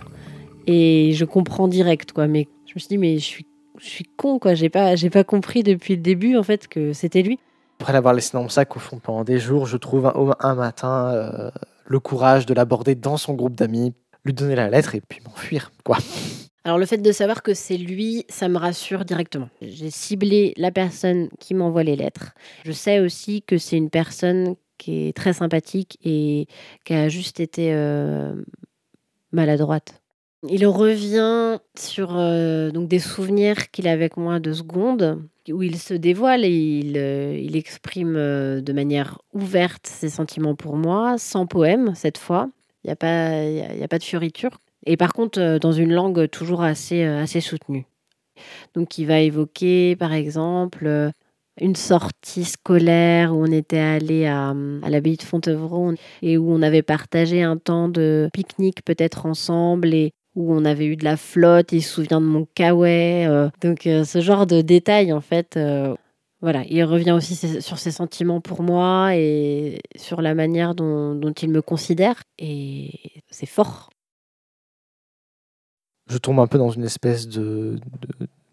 [0.67, 2.27] et je comprends direct quoi.
[2.27, 3.43] Mais je me suis dit mais je
[3.79, 4.55] suis con quoi.
[4.55, 7.39] J'ai pas j'ai pas compris depuis le début en fait que c'était lui.
[7.79, 10.55] Après l'avoir laissé dans mon sac au fond pendant des jours, je trouve un, un
[10.55, 11.51] matin euh,
[11.85, 13.93] le courage de l'aborder dans son groupe d'amis,
[14.25, 15.97] lui donner la lettre et puis m'enfuir, quoi.
[16.69, 19.49] Alors le fait de savoir que c'est lui, ça me rassure directement.
[19.59, 22.35] J'ai ciblé la personne qui m'envoie les lettres.
[22.63, 26.45] Je sais aussi que c'est une personne qui est très sympathique et
[26.85, 28.35] qui a juste été euh,
[29.31, 30.03] maladroite.
[30.47, 35.79] Il revient sur euh, donc des souvenirs qu'il a avec moi de secondes, où il
[35.79, 41.93] se dévoile et il, euh, exprime de manière ouverte ses sentiments pour moi, sans poème
[41.95, 42.51] cette fois.
[42.83, 44.59] Il n'y a, pas, y a, pas de fioriture.
[44.85, 47.85] Et par contre, dans une langue toujours assez, assez soutenue.
[48.73, 51.11] Donc, il va évoquer, par exemple,
[51.59, 54.49] une sortie scolaire où on était allé à,
[54.81, 59.93] à l'abbaye de Fontevraud et où on avait partagé un temps de pique-nique peut-être ensemble
[59.93, 63.25] et où on avait eu de la flotte, il se souvient de mon kawaii.
[63.25, 63.49] Euh.
[63.61, 65.95] donc euh, ce genre de détails, en fait, euh,
[66.41, 71.49] voilà, il revient aussi sur ses sentiments pour moi et sur la manière dont, il
[71.49, 72.23] me considère.
[72.37, 72.91] Et
[73.29, 73.89] c'est fort.
[76.09, 77.79] Je tombe un peu dans une espèce de,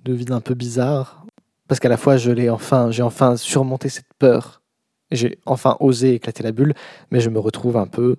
[0.05, 1.25] de, vide un peu bizarre.
[1.69, 4.63] Parce qu'à la fois, je l'ai enfin, j'ai enfin surmonté cette peur.
[5.11, 6.75] J'ai enfin osé éclater la bulle,
[7.11, 8.17] mais je me retrouve un peu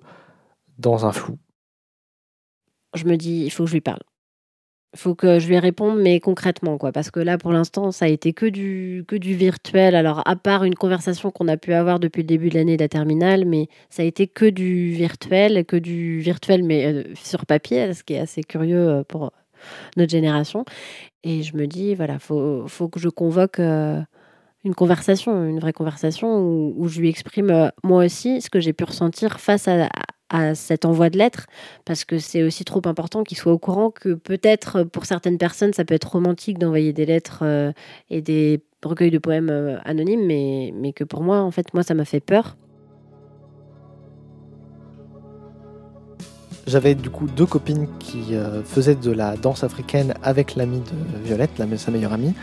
[0.78, 1.38] dans un flou
[2.94, 4.02] je me dis, il faut que je lui parle.
[4.96, 6.92] Faut que je lui réponde, mais concrètement, quoi.
[6.92, 9.94] Parce que là, pour l'instant, ça a été que du, que du virtuel.
[9.94, 12.82] Alors, à part une conversation qu'on a pu avoir depuis le début de l'année de
[12.82, 17.44] la terminale, mais ça a été que du virtuel, que du virtuel, mais euh, sur
[17.44, 19.30] papier, ce qui est assez curieux euh, pour
[19.98, 20.64] notre génération.
[21.22, 24.00] Et je me dis, voilà, faut, faut que je convoque euh,
[24.64, 28.84] une conversation, une vraie conversation où je lui exprime moi aussi ce que j'ai pu
[28.84, 29.88] ressentir face à,
[30.30, 31.46] à cet envoi de lettres,
[31.84, 35.72] parce que c'est aussi trop important qu'il soit au courant que peut-être pour certaines personnes,
[35.72, 37.72] ça peut être romantique d'envoyer des lettres euh,
[38.10, 41.82] et des recueils de poèmes euh, anonymes, mais, mais que pour moi, en fait, moi,
[41.82, 42.56] ça m'a fait peur.
[46.66, 51.24] J'avais du coup deux copines qui euh, faisaient de la danse africaine avec l'amie de
[51.24, 52.34] Violette, la, sa meilleure amie.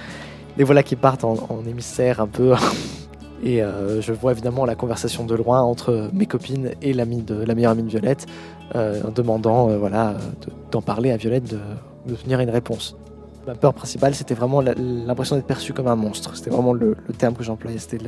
[0.58, 2.56] Les voilà qui partent en, en émissaire un peu
[3.44, 7.36] Et euh, je vois évidemment la conversation de loin entre mes copines et l'ami de,
[7.36, 8.26] la meilleure amie de Violette,
[8.76, 10.16] euh, demandant euh, voilà,
[10.72, 11.60] d'en parler à Violette, de,
[12.08, 12.96] de tenir une réponse.
[13.46, 16.36] Ma peur principale, c'était vraiment l'impression d'être perçu comme un monstre.
[16.36, 17.78] C'était vraiment le, terme que j'employais.
[17.78, 18.00] C'était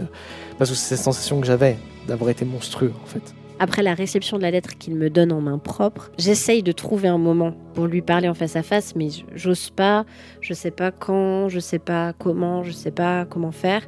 [0.57, 3.35] parce que c'est cette sensation que j'avais d'avoir été monstrueux, en fait.
[3.59, 7.07] Après la réception de la lettre qu'il me donne en main propre, j'essaye de trouver
[7.07, 10.05] un moment pour lui parler en face à face, mais j'ose pas,
[10.41, 13.87] je sais pas quand, je sais pas comment, je sais pas comment faire.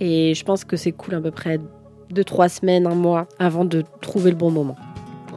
[0.00, 1.60] Et je pense que c'est cool à peu près
[2.10, 4.76] deux, trois semaines, un mois avant de trouver le bon moment.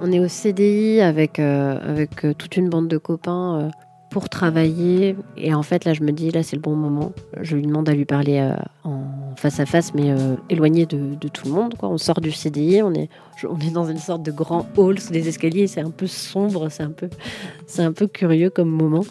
[0.01, 3.69] On est au CDI avec, euh, avec euh, toute une bande de copains euh,
[4.11, 5.15] pour travailler.
[5.37, 7.13] Et en fait, là, je me dis, là, c'est le bon moment.
[7.41, 8.51] Je lui demande à lui parler
[8.83, 9.01] en
[9.35, 10.15] face à face, mais
[10.49, 11.75] éloigné de, tout le monde.
[11.75, 11.89] Quoi.
[11.89, 13.09] On sort du CDI, on est,
[13.47, 15.67] on est dans une sorte de grand hall sous des escaliers.
[15.67, 19.03] C'est un peu sombre, c'est un un peu curieux comme moment.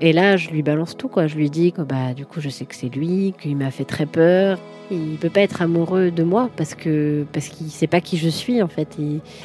[0.00, 1.26] Et là, je lui balance tout, quoi.
[1.26, 3.84] Je lui dis que bah, du coup, je sais que c'est lui, qu'il m'a fait
[3.84, 4.58] très peur.
[4.90, 8.28] Il peut pas être amoureux de moi parce que parce qu'il sait pas qui je
[8.28, 8.96] suis en fait.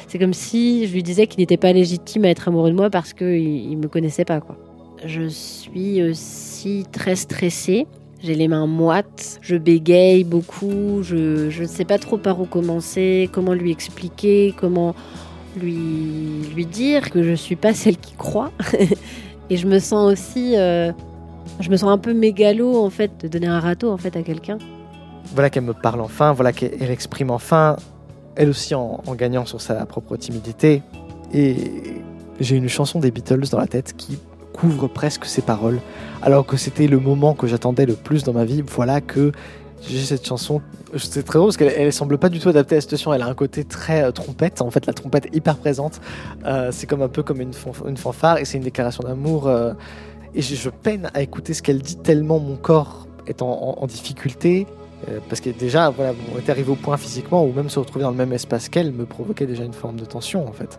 [0.08, 2.88] C'est comme si je lui disais qu'il n'était pas légitime à être amoureux de moi
[2.88, 4.56] parce qu'il il me connaissait pas, quoi.
[5.04, 7.86] Je suis aussi très stressée.
[8.22, 13.28] J'ai les mains moites, je bégaye beaucoup, je ne sais pas trop par où commencer,
[13.30, 14.94] comment lui expliquer, comment
[15.60, 15.76] lui,
[16.54, 18.50] lui dire que je ne suis pas celle qui croit.
[19.50, 20.92] Et je me sens aussi, euh,
[21.60, 24.22] je me sens un peu mégalo en fait de donner un râteau en fait à
[24.22, 24.58] quelqu'un.
[25.34, 27.76] Voilà qu'elle me parle enfin, voilà qu'elle exprime enfin,
[28.36, 30.82] elle aussi en, en gagnant sur sa propre timidité.
[31.32, 31.56] Et
[32.40, 34.18] j'ai une chanson des Beatles dans la tête qui
[34.52, 35.80] couvre presque ses paroles,
[36.22, 38.62] alors que c'était le moment que j'attendais le plus dans ma vie.
[38.62, 39.32] Voilà que
[39.88, 40.62] j'ai cette chanson.
[40.96, 43.12] C'est très drôle parce qu'elle semble pas du tout adaptée à la situation.
[43.12, 44.62] Elle a un côté très euh, trompette.
[44.62, 46.00] En fait, la trompette hyper présente.
[46.44, 49.46] Euh, c'est comme un peu comme une, fanfare et c'est une déclaration d'amour.
[49.46, 49.72] Euh,
[50.34, 54.66] et je, peine à écouter ce qu'elle dit tellement mon corps est en, difficulté.
[55.28, 58.10] parce que déjà, voilà, on était arrivé au point physiquement où même se retrouver dans
[58.10, 60.78] le même espace qu'elle me provoquait déjà une forme de tension en fait.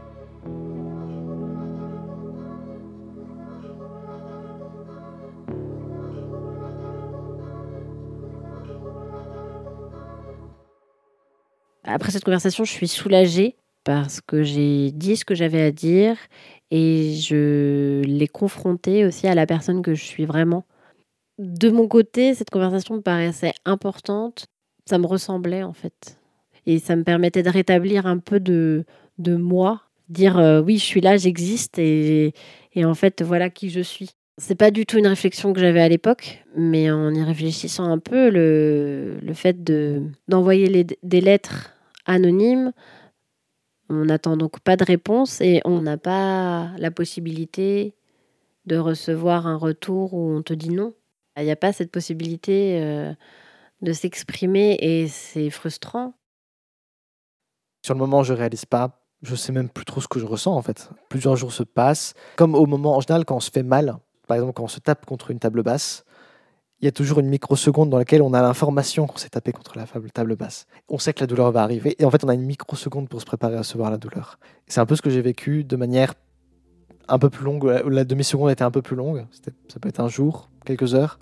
[11.86, 16.18] Après cette conversation, je suis soulagée parce que j'ai dit ce que j'avais à dire
[16.72, 20.66] et je l'ai confronté aussi à la personne que je suis vraiment.
[21.38, 24.48] De mon côté, cette conversation me paraissait importante.
[24.90, 26.18] Ça me ressemblait en fait.
[26.66, 28.86] Et ça me permettait de rétablir un peu de,
[29.20, 29.84] de moi.
[30.10, 32.34] Dire euh, oui, je suis là, j'existe et,
[32.74, 34.12] et en fait, voilà qui je suis.
[34.38, 38.00] C'est pas du tout une réflexion que j'avais à l'époque, mais en y réfléchissant un
[38.00, 41.75] peu, le, le fait de, d'envoyer des lettres
[42.06, 42.72] anonyme.
[43.90, 47.96] On n'attend donc pas de réponse et on n'a pas la possibilité
[48.66, 50.94] de recevoir un retour où on te dit non.
[51.38, 53.14] Il n'y a pas cette possibilité euh,
[53.82, 56.14] de s'exprimer et c'est frustrant.
[57.86, 59.02] Sur le moment, je réalise pas.
[59.22, 60.90] Je sais même plus trop ce que je ressens en fait.
[61.10, 62.14] Plusieurs jours se passent.
[62.36, 64.80] Comme au moment en général quand on se fait mal, par exemple quand on se
[64.80, 66.06] tape contre une table basse,
[66.82, 69.78] il y a toujours une microseconde dans laquelle on a l'information qu'on s'est tapé contre
[69.78, 70.68] la table basse.
[70.90, 73.22] On sait que la douleur va arriver et en fait on a une microseconde pour
[73.22, 74.40] se préparer à recevoir la douleur.
[74.68, 76.14] C'est un peu ce que j'ai vécu de manière
[77.08, 77.66] un peu plus longue.
[77.88, 79.26] La demi-seconde était un peu plus longue.
[79.68, 81.20] Ça peut être un jour, quelques heures.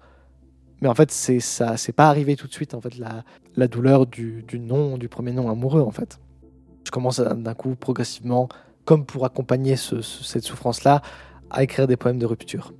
[0.81, 2.73] Mais en fait, c'est ça, c'est pas arrivé tout de suite.
[2.73, 6.19] En fait, la, douleur du, du nom, du premier nom amoureux, en fait.
[6.85, 8.49] Je commence d'un coup progressivement,
[8.83, 11.01] comme pour accompagner cette souffrance-là,
[11.49, 12.73] à écrire des poèmes de rupture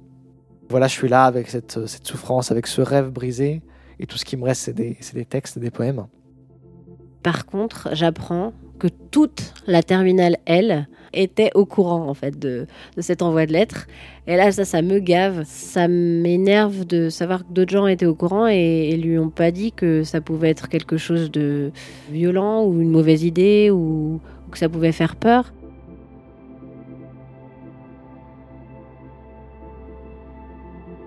[0.70, 3.62] voilà, je suis là avec cette, souffrance, avec ce rêve brisé,
[4.00, 6.08] et tout ce qui me reste, c'est des, textes, des poèmes.
[7.22, 12.66] Par contre, j'apprends que toute la terminale L était au courant en fait de,
[12.98, 13.88] cet envoi de lettres.
[14.28, 18.16] Et là, ça, ça me gave, ça m'énerve de savoir que d'autres gens étaient au
[18.16, 21.72] courant et, et, lui ont pas dit que ça pouvait être quelque chose de
[22.12, 24.20] violent ou une mauvaise idée ou
[24.52, 25.54] que ça pouvait faire peur.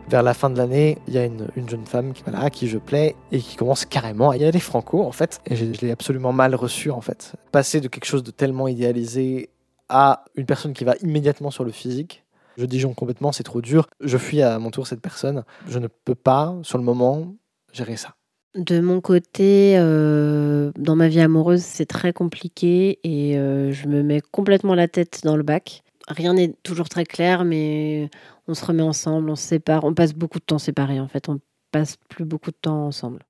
[0.08, 2.68] Vers la fin de l'année, il y a une, jeune femme qui, voilà, à qui
[2.68, 5.40] je plais et qui commence carrément à y aller franco en fait.
[5.46, 7.34] Et je, l'ai absolument mal reçu en fait.
[7.52, 9.50] Passer de quelque chose de tellement idéalisé
[9.88, 12.24] à une personne qui va immédiatement sur le physique,
[12.56, 13.86] je disjonge complètement, c'est trop dur.
[14.00, 15.44] Je fuis à mon tour cette personne.
[15.68, 17.34] Je ne peux pas, sur le moment,
[17.72, 18.14] gérer ça.
[18.54, 24.02] De mon côté, euh, dans ma vie amoureuse, c'est très compliqué et euh, je me
[24.02, 25.82] mets complètement la tête dans le bac.
[26.08, 28.10] Rien n'est toujours très clair, mais
[28.46, 31.28] on se remet ensemble, on se sépare, on passe beaucoup de temps séparés en fait,
[31.28, 31.40] on
[31.72, 33.24] passe plus beaucoup de temps ensemble.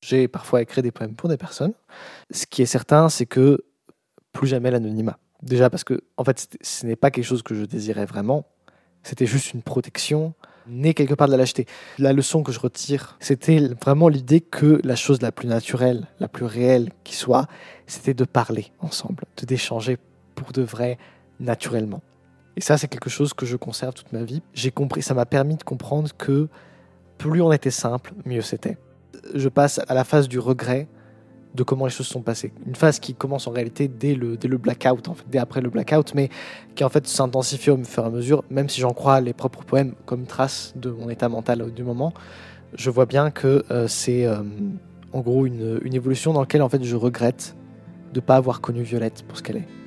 [0.00, 1.74] J'ai parfois écrit des poèmes pour des personnes.
[2.30, 3.64] Ce qui est certain, c'est que
[4.32, 5.18] plus jamais l'anonymat.
[5.42, 8.46] Déjà parce que en fait, ce n'est pas quelque chose que je désirais vraiment.
[9.02, 10.34] C'était juste une protection
[10.66, 11.66] née quelque part de la lâcheté.
[11.98, 16.28] La leçon que je retire, c'était vraiment l'idée que la chose la plus naturelle, la
[16.28, 17.46] plus réelle qui soit,
[17.86, 19.96] c'était de parler ensemble, de d'échanger
[20.34, 20.98] pour de vrai
[21.40, 22.02] naturellement.
[22.56, 24.42] Et ça, c'est quelque chose que je conserve toute ma vie.
[24.52, 26.48] J'ai compris, ça m'a permis de comprendre que
[27.16, 28.78] plus on était simple, mieux c'était.
[29.34, 30.88] Je passe à la phase du regret
[31.54, 32.52] de comment les choses sont passées.
[32.66, 35.60] Une phase qui commence en réalité dès le, dès le blackout, en fait, dès après
[35.60, 36.28] le blackout, mais
[36.74, 39.64] qui en fait s'intensifie au fur et à mesure, même si j'en crois les propres
[39.64, 42.12] poèmes comme trace de mon état mental du moment,
[42.74, 44.42] je vois bien que euh, c'est euh,
[45.12, 47.56] en gros une, une, évolution dans laquelle en fait je regrette
[48.12, 49.77] de ne pas avoir connu Violette pour ce qu'elle est.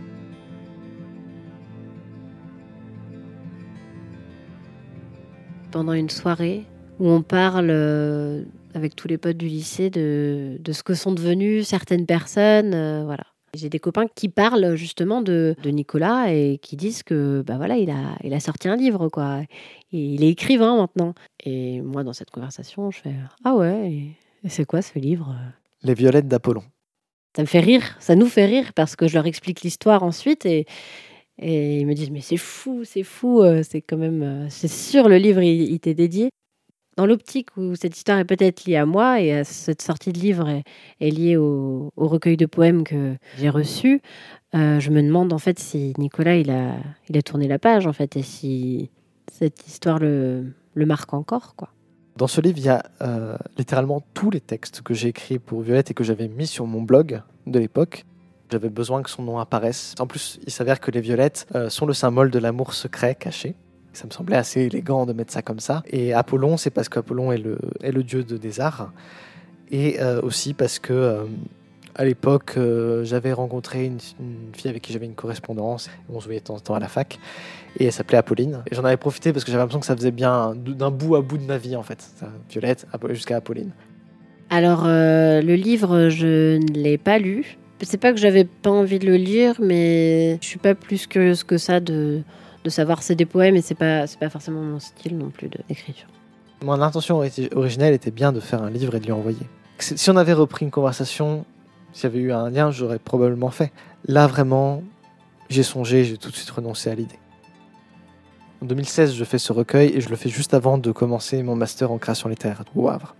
[5.71, 6.65] Pendant une soirée
[6.99, 11.13] où on parle euh, avec tous les potes du lycée de, de ce que sont
[11.13, 12.73] devenues certaines personnes.
[12.73, 13.23] Euh, voilà.
[13.53, 17.77] J'ai des copains qui parlent justement de, de, Nicolas et qui disent que bah voilà,
[17.77, 19.41] il a, il a sorti un livre quoi.
[19.91, 21.13] Et il est écrivain maintenant.
[21.43, 23.91] Et moi dans cette conversation, je fais ah ouais,
[24.43, 25.35] et c'est quoi ce livre?
[25.83, 26.63] Les violettes d'Apollon.
[27.35, 30.45] Ça me fait rire, ça nous fait rire parce que je leur explique l'histoire ensuite
[30.45, 30.65] et,
[31.41, 34.67] et ils me disent mais c'est fou, c'est fou, euh, c'est quand même, euh, c'est
[34.67, 36.29] sûr le livre il, t'est dédié
[36.97, 40.19] dans l'optique où cette histoire est peut-être liée à moi et à cette sortie de
[40.19, 40.47] livre
[40.99, 44.01] est, liée au, recueil de poèmes que j'ai reçu,
[44.53, 46.75] euh, je me demande en fait si Nicolas il a,
[47.09, 48.91] il a tourné la page en fait et si
[49.31, 51.69] cette histoire le, marque encore quoi.
[52.17, 52.83] Dans ce livre, il y a
[53.57, 56.81] littéralement tous les textes que j'ai écrits pour Violette et que j'avais mis sur mon
[56.81, 58.05] blog de l'époque.
[58.51, 59.95] J'avais besoin que son nom apparaisse.
[59.99, 63.55] En plus, il s'avère que les violettes euh, sont le symbole de l'amour secret caché.
[63.93, 65.83] Ça me semblait assez élégant de mettre ça comme ça.
[65.87, 68.91] Et Apollon, c'est parce qu'Apollon est le, dieu de, des arts.
[69.71, 71.23] Et euh, aussi parce que, euh,
[71.95, 72.57] à l'époque,
[73.03, 73.99] j'avais rencontré une,
[74.53, 75.89] fille avec qui j'avais une correspondance.
[76.09, 77.19] On se voyait de temps en temps à la fac.
[77.79, 78.63] Et elle s'appelait Apolline.
[78.69, 81.21] Et j'en avais profité parce que j'avais l'impression que ça faisait bien d'un bout à
[81.21, 82.09] bout de ma vie, en fait.
[82.49, 83.71] Violette jusqu'à Apolline.
[84.49, 87.57] Alors, le livre, je ne l'ai pas lu.
[87.83, 91.43] C'est pas que j'avais pas envie de le lire, mais je suis pas plus curieuse
[91.43, 92.21] que ça de
[92.63, 95.49] de savoir c'est des poèmes et c'est pas c'est pas forcément mon style non plus
[95.49, 96.07] d'écriture.
[96.63, 97.23] Mon intention
[97.55, 99.47] originelle était bien de faire un livre et de lui envoyer.
[99.79, 101.43] Si on avait repris une conversation,
[101.91, 103.71] s'il y avait eu un lien, j'aurais probablement fait.
[104.05, 104.83] Là vraiment,
[105.49, 107.17] j'ai songé, j'ai tout de suite renoncé à l'idée.
[108.61, 111.55] En 2016, je fais ce recueil et je le fais juste avant de commencer mon
[111.55, 113.15] master en création littéraire au Havre.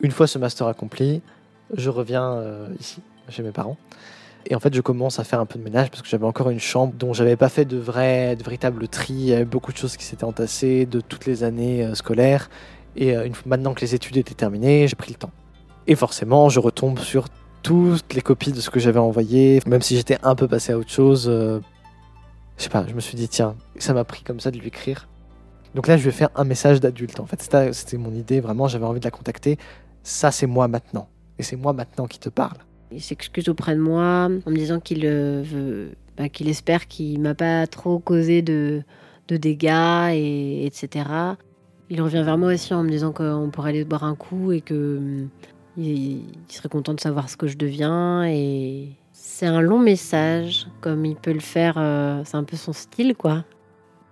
[0.00, 1.20] Une fois ce master accompli,
[1.74, 3.76] je reviens euh, ici, chez mes parents.
[4.46, 6.48] Et en fait, je commence à faire un peu de ménage parce que j'avais encore
[6.48, 9.12] une chambre dont j'avais pas fait de vrai, de véritable tri.
[9.12, 12.48] Il y avait beaucoup de choses qui s'étaient entassées de toutes les années euh, scolaires.
[12.96, 15.32] Et euh, une fois, maintenant que les études étaient terminées, j'ai pris le temps.
[15.86, 17.26] Et forcément, je retombe sur
[17.62, 20.78] toutes les copies de ce que j'avais envoyé, même si j'étais un peu passé à
[20.78, 21.26] autre chose.
[21.28, 21.60] Euh,
[22.56, 24.68] je sais pas, je me suis dit, tiens, ça m'a pris comme ça de lui
[24.68, 25.08] écrire.
[25.74, 27.20] Donc là, je vais faire un message d'adulte.
[27.20, 29.58] En fait, c'était mon idée, vraiment, j'avais envie de la contacter.
[30.02, 31.08] Ça, c'est moi maintenant.
[31.38, 32.56] Et c'est moi maintenant qui te parle.
[32.92, 37.34] Il s'excuse auprès de moi en me disant qu'il veut, bah, qu'il espère qu'il m'a
[37.34, 38.82] pas trop causé de,
[39.28, 41.06] de dégâts, et, etc.
[41.90, 44.60] Il revient vers moi aussi en me disant qu'on pourrait aller boire un coup et
[44.60, 45.26] que
[45.76, 48.24] il, il serait content de savoir ce que je deviens.
[48.24, 51.74] Et c'est un long message, comme il peut le faire.
[51.76, 53.44] Euh, c'est un peu son style, quoi.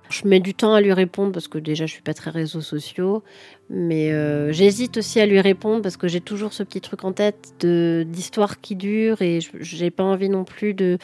[0.09, 2.61] Je mets du temps à lui répondre parce que déjà je suis pas très réseaux
[2.61, 3.23] sociaux,
[3.71, 7.13] mais euh, j'hésite aussi à lui répondre parce que j'ai toujours ce petit truc en
[7.13, 10.99] tête d'histoire qui dure et j'ai pas envie non plus de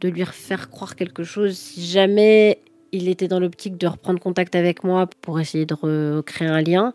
[0.00, 2.58] de lui faire croire quelque chose si jamais
[2.92, 6.94] il était dans l'optique de reprendre contact avec moi pour essayer de recréer un lien.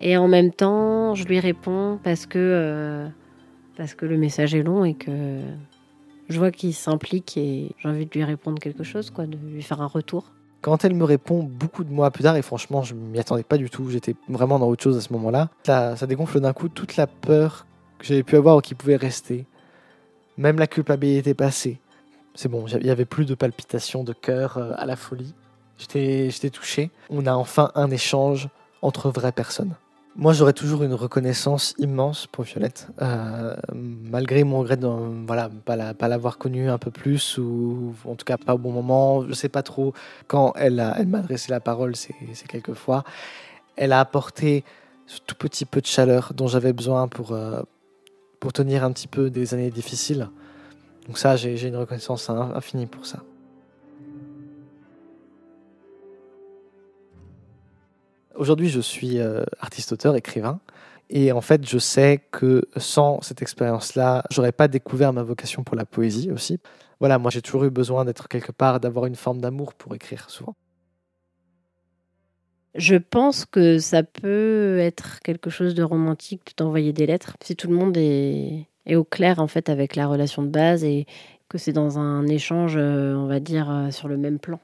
[0.00, 3.06] Et en même temps, je lui réponds parce que euh,
[3.76, 5.40] parce que le message est long et que
[6.28, 9.62] je vois qu'il s'implique et j'ai envie de lui répondre quelque chose, quoi, de lui
[9.62, 10.32] faire un retour.
[10.62, 13.58] Quand elle me répond beaucoup de mois plus tard, et franchement, je m'y attendais pas
[13.58, 16.68] du tout, j'étais vraiment dans autre chose à ce moment-là, ça, ça dégonfle d'un coup
[16.68, 17.66] toute la peur
[17.98, 19.44] que j'avais pu avoir ou qui pouvait rester.
[20.38, 21.80] Même la culpabilité passée.
[22.36, 25.34] C'est bon, il n'y avait plus de palpitations de cœur euh, à la folie.
[25.78, 26.90] J'étais touché.
[27.10, 28.48] On a enfin un échange
[28.82, 29.74] entre vraies personnes.
[30.14, 34.86] Moi, j'aurais toujours une reconnaissance immense pour Violette, euh, malgré mon regret de
[35.26, 38.58] voilà, pas, la, pas l'avoir connue un peu plus, ou en tout cas pas au
[38.58, 39.26] bon moment.
[39.26, 39.94] Je sais pas trop
[40.26, 42.14] quand elle, m'a adressé la parole, c'est,
[42.46, 43.04] quelques fois.
[43.76, 44.64] Elle a apporté
[45.06, 47.62] ce tout petit peu de chaleur dont j'avais besoin pour, euh,
[48.38, 50.28] pour tenir un petit peu des années difficiles.
[51.06, 53.20] Donc ça, j'ai une reconnaissance infinie pour ça.
[58.42, 60.58] Aujourd'hui, je suis euh, artiste-auteur, écrivain.
[61.10, 65.76] Et en fait, je sais que sans cette expérience-là, j'aurais pas découvert ma vocation pour
[65.76, 66.58] la poésie aussi.
[66.98, 70.28] Voilà, moi j'ai toujours eu besoin d'être quelque part, d'avoir une forme d'amour pour écrire
[70.28, 70.56] souvent.
[72.74, 77.36] Je pense que ça peut être quelque chose de romantique d'envoyer des lettres.
[77.44, 80.82] Si tout le monde est, est, au clair en fait avec la relation de base
[80.82, 81.06] et
[81.48, 84.58] que c'est dans un échange, euh, on va dire, euh, sur le même plan.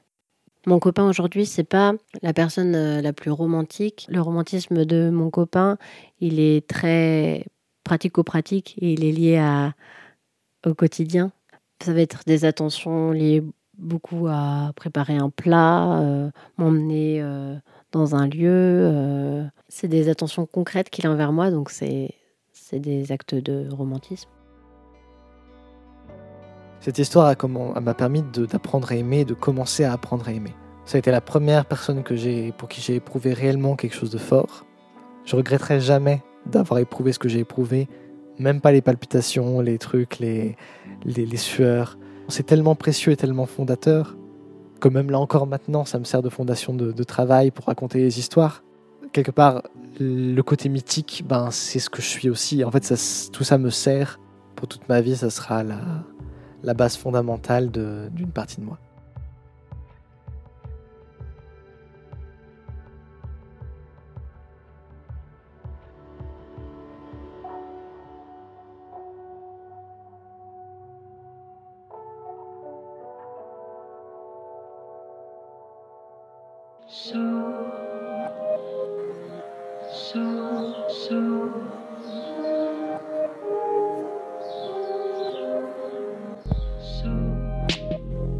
[0.69, 4.05] Mon copain aujourd'hui, c'est pas la personne euh, la plus romantique.
[4.07, 5.79] Le romantisme de mon copain,
[6.19, 7.47] il est très
[7.83, 9.71] pratico-pratique et il est lié
[10.67, 11.31] au quotidien.
[11.83, 13.43] Ça va être des attentions liées
[13.79, 17.55] beaucoup à préparer un plat, euh, m'emmener euh,
[17.91, 19.49] dans un lieu.
[19.69, 22.13] c'est des attentions concrètes qu'il a envers moi, donc c'est
[22.71, 24.29] des actes de romantisme.
[26.81, 27.35] Cette histoire
[27.81, 30.53] m'a permis d'apprendre à aimer, de commencer à apprendre à aimer.
[30.85, 34.17] Ça a été la première personne que pour qui j'ai éprouvé réellement quelque chose de
[34.17, 34.65] fort.
[35.25, 37.87] Je regretterai jamais d'avoir éprouvé ce que j'ai éprouvé,
[38.39, 40.55] même pas les palpitations, les trucs, les,
[41.05, 41.97] les, sueurs.
[42.29, 44.15] C'est tellement précieux et tellement fondateur
[44.79, 48.17] que même là encore maintenant, ça me sert de fondation de, travail pour raconter les
[48.17, 48.63] histoires.
[49.11, 49.63] Quelque part,
[49.99, 52.63] le côté mythique, ben, c'est ce que je suis aussi.
[52.63, 52.93] En fait,
[53.33, 54.19] tout ça me sert
[54.55, 55.17] pour toute ma vie.
[55.17, 55.81] Ça sera la,
[56.63, 58.77] la base fondamentale d'une partie de moi.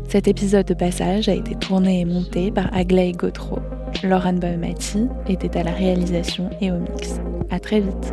[0.09, 3.59] Cet épisode de passage a été tourné et monté par Aglaé Gautreau.
[4.03, 7.19] Lauren Baumati était à la réalisation et au mix.
[7.51, 8.11] À très vite.